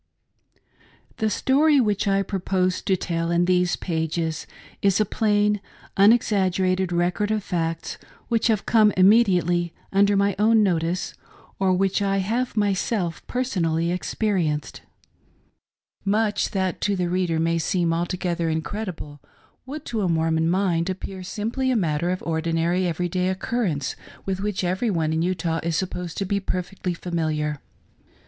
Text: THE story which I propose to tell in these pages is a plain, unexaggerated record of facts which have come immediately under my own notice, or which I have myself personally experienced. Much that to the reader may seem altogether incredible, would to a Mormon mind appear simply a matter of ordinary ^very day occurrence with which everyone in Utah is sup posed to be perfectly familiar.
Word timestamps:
THE 1.17 1.29
story 1.29 1.79
which 1.79 2.07
I 2.07 2.23
propose 2.23 2.81
to 2.81 2.97
tell 2.97 3.29
in 3.29 3.45
these 3.45 3.75
pages 3.75 4.47
is 4.81 4.99
a 4.99 5.05
plain, 5.05 5.61
unexaggerated 5.95 6.91
record 6.91 7.29
of 7.29 7.43
facts 7.43 7.99
which 8.27 8.47
have 8.47 8.65
come 8.65 8.91
immediately 8.97 9.75
under 9.93 10.17
my 10.17 10.35
own 10.39 10.63
notice, 10.63 11.13
or 11.59 11.73
which 11.73 12.01
I 12.01 12.17
have 12.17 12.57
myself 12.57 13.21
personally 13.27 13.91
experienced. 13.91 14.81
Much 16.03 16.49
that 16.49 16.81
to 16.81 16.95
the 16.95 17.07
reader 17.07 17.39
may 17.39 17.59
seem 17.59 17.93
altogether 17.93 18.49
incredible, 18.49 19.21
would 19.67 19.85
to 19.85 20.01
a 20.01 20.09
Mormon 20.09 20.49
mind 20.49 20.89
appear 20.89 21.21
simply 21.21 21.69
a 21.69 21.75
matter 21.75 22.09
of 22.09 22.23
ordinary 22.23 22.81
^very 22.85 23.07
day 23.07 23.29
occurrence 23.29 23.95
with 24.25 24.39
which 24.39 24.63
everyone 24.63 25.13
in 25.13 25.21
Utah 25.21 25.59
is 25.61 25.75
sup 25.77 25.91
posed 25.91 26.17
to 26.17 26.25
be 26.25 26.39
perfectly 26.39 26.95
familiar. 26.95 27.61